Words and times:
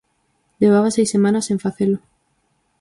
Levaba 0.61 0.93
seis 0.97 1.09
semanas 1.15 1.43
sen 1.47 1.63
facelo. 1.65 1.97